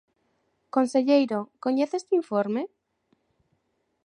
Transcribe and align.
Conselleiro, 0.75 1.39
¿coñece 1.63 1.95
este 1.97 2.13
informe? 2.21 2.61